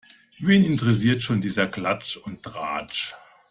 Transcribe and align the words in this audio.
Wen 0.39 0.63
interessiert 0.63 1.21
schon 1.21 1.41
dieser 1.41 1.67
Klatsch 1.67 2.17
und 2.17 2.41
Tratsch? 2.41 3.13